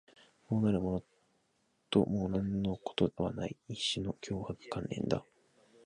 [0.49, 0.79] こうなる
[1.91, 5.23] ともう何のことはない、一種の脅迫観念だ